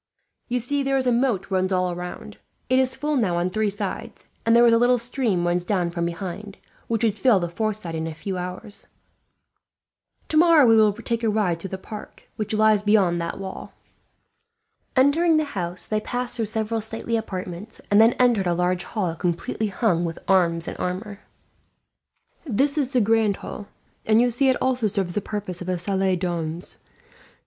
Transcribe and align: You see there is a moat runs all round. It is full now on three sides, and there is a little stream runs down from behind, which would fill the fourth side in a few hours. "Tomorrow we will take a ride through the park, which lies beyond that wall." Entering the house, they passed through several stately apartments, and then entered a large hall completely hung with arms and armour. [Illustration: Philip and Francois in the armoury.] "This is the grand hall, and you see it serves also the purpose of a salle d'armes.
You 0.47 0.59
see 0.59 0.81
there 0.81 0.97
is 0.97 1.05
a 1.05 1.11
moat 1.11 1.51
runs 1.51 1.71
all 1.71 1.95
round. 1.95 2.39
It 2.71 2.79
is 2.79 2.95
full 2.95 3.15
now 3.15 3.35
on 3.37 3.51
three 3.51 3.69
sides, 3.69 4.25
and 4.47 4.55
there 4.55 4.65
is 4.65 4.73
a 4.73 4.79
little 4.79 4.97
stream 4.97 5.45
runs 5.45 5.63
down 5.63 5.91
from 5.91 6.07
behind, 6.07 6.57
which 6.87 7.03
would 7.03 7.19
fill 7.19 7.39
the 7.39 7.47
fourth 7.47 7.77
side 7.77 7.93
in 7.93 8.07
a 8.07 8.15
few 8.15 8.35
hours. 8.35 8.87
"Tomorrow 10.27 10.65
we 10.65 10.75
will 10.75 10.91
take 10.93 11.23
a 11.23 11.29
ride 11.29 11.59
through 11.59 11.69
the 11.69 11.77
park, 11.77 12.23
which 12.35 12.51
lies 12.51 12.81
beyond 12.81 13.21
that 13.21 13.37
wall." 13.39 13.75
Entering 14.95 15.37
the 15.37 15.43
house, 15.53 15.85
they 15.85 16.01
passed 16.01 16.35
through 16.35 16.47
several 16.47 16.81
stately 16.81 17.15
apartments, 17.15 17.79
and 17.91 18.01
then 18.01 18.13
entered 18.13 18.47
a 18.47 18.55
large 18.55 18.83
hall 18.85 19.13
completely 19.13 19.67
hung 19.67 20.03
with 20.03 20.17
arms 20.27 20.67
and 20.67 20.75
armour. 20.79 21.19
[Illustration: 22.43 22.43
Philip 22.43 22.47
and 22.47 22.47
Francois 22.47 22.47
in 22.47 22.47
the 22.47 22.49
armoury.] 22.49 22.57
"This 22.57 22.77
is 22.79 22.91
the 22.91 23.01
grand 23.01 23.35
hall, 23.35 23.67
and 24.07 24.19
you 24.19 24.31
see 24.31 24.47
it 24.49 24.57
serves 24.59 24.81
also 24.97 25.03
the 25.03 25.21
purpose 25.21 25.61
of 25.61 25.69
a 25.69 25.77
salle 25.77 26.15
d'armes. 26.15 26.77